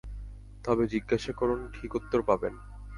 তবে 0.65 0.83
জিজ্ঞাসা 0.87 1.31
করুন, 1.33 1.59
ঠিক 1.73 1.91
উত্তর 1.95 2.19
পাবেন। 2.21 2.53